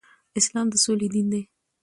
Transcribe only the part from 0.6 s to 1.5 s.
د سولې دين دی